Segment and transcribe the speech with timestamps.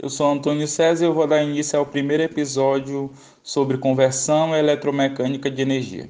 [0.00, 3.10] Eu sou Antônio César e eu vou dar início ao primeiro episódio
[3.42, 6.08] sobre conversão eletromecânica de energia.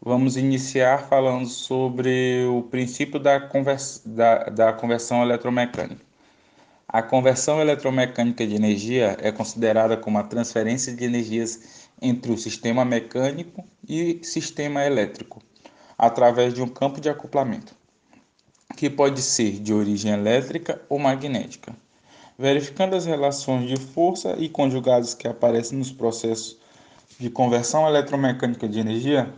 [0.00, 6.00] Vamos iniciar falando sobre o princípio da, convers da, da conversão eletromecânica.
[6.88, 12.82] A conversão eletromecânica de energia é considerada como a transferência de energias entre o sistema
[12.82, 15.42] mecânico e sistema elétrico,
[15.98, 17.76] através de um campo de acoplamento,
[18.74, 21.76] que pode ser de origem elétrica ou magnética.
[22.38, 26.58] Verificando as relações de força e conjugados que aparecem nos processos
[27.18, 29.32] de conversão eletromecânica de energia,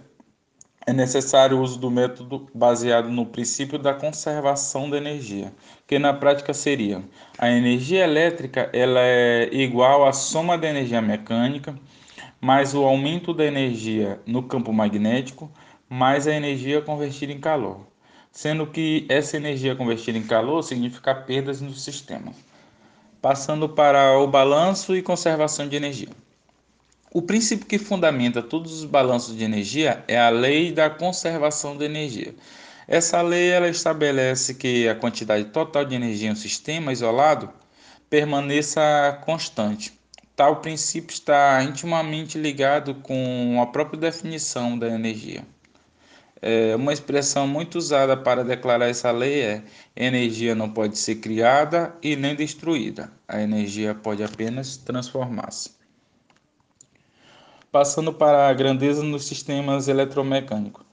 [0.87, 5.53] é necessário o uso do método baseado no princípio da conservação da energia,
[5.87, 7.03] que na prática seria
[7.39, 11.75] a energia elétrica ela é igual à soma da energia mecânica
[12.39, 15.51] mais o aumento da energia no campo magnético
[15.89, 17.87] mais a energia convertida em calor,
[18.31, 22.33] sendo que essa energia convertida em calor significa perdas no sistema.
[23.25, 26.11] Passando para o balanço e conservação de energia.
[27.11, 31.87] O princípio que fundamenta todos os balanços de energia é a lei da conservação de
[31.87, 32.35] energia.
[32.87, 37.49] Essa lei ela estabelece que a quantidade total de energia em um sistema isolado
[38.11, 39.99] permaneça constante.
[40.37, 45.43] Tal princípio está intimamente ligado com a própria definição da energia.
[46.43, 49.63] É, uma expressão muito usada para declarar essa lei é:
[49.97, 53.11] energia não pode ser criada e nem destruída.
[53.27, 55.85] A energia pode apenas transformar-se
[57.75, 60.87] passando para a grandeza nos sistemas eletromecânicos.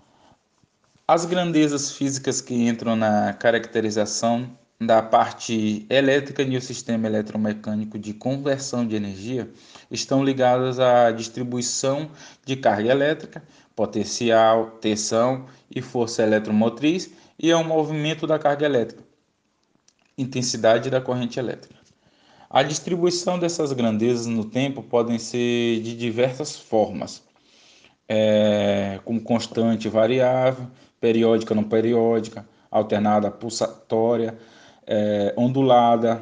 [1.07, 4.49] As grandezas físicas que entram na caracterização
[4.81, 9.47] da parte elétrica de um sistema eletromecânico de conversão de energia
[9.91, 12.09] estão ligadas à distribuição
[12.43, 13.43] de carga elétrica,
[13.75, 19.03] potencial, tensão e força eletromotriz e ao movimento da carga elétrica,
[20.17, 21.79] intensidade da corrente elétrica.
[22.49, 27.21] A distribuição dessas grandezas no tempo podem ser de diversas formas,
[28.09, 30.67] é, como constante variável,
[30.99, 34.37] periódica não periódica, alternada pulsatória,
[34.85, 36.21] é, ondulada,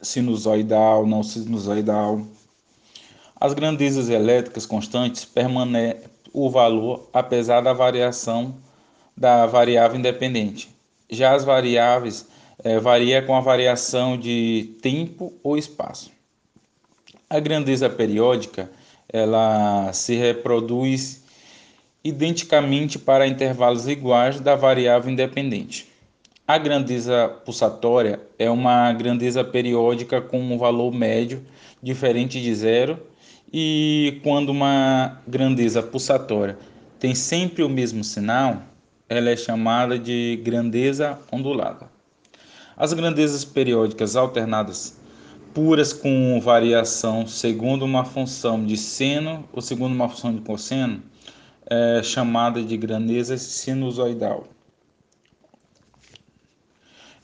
[0.00, 2.20] sinusoidal, não sinusoidal.
[3.38, 6.02] As grandezas elétricas constantes permanecem
[6.32, 8.54] o valor apesar da variação
[9.16, 10.68] da variável independente.
[11.08, 12.26] Já as variáveis
[12.62, 16.10] é, varia com a variação de tempo ou espaço.
[17.28, 18.70] A grandeza periódica
[19.08, 21.24] ela se reproduz
[22.04, 25.88] identicamente para intervalos iguais da variável independente.
[26.48, 31.44] A grandeza pulsatória é uma grandeza periódica com um valor médio
[31.82, 33.04] diferente de zero
[33.52, 36.56] e quando uma grandeza pulsatória
[37.00, 38.62] tem sempre o mesmo sinal,
[39.08, 41.90] ela é chamada de grandeza ondulada.
[42.76, 45.00] As grandezas periódicas alternadas
[45.52, 51.02] puras com variação segundo uma função de seno ou segundo uma função de cosseno
[51.68, 54.46] é chamada de grandeza sinusoidal.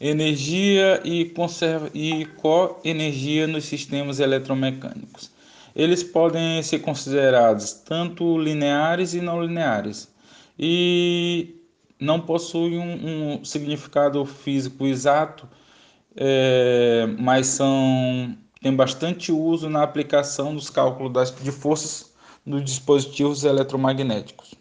[0.04, 5.30] Energia e, conserva, e coenergia nos sistemas eletromecânicos.
[5.76, 10.12] Eles podem ser considerados tanto lineares e não lineares.
[10.58, 11.54] E
[12.00, 15.48] não possui um, um significado físico exato,
[16.16, 22.12] é, mas são tem bastante uso na aplicação dos cálculos das, de forças
[22.44, 24.54] nos dispositivos eletromagnéticos.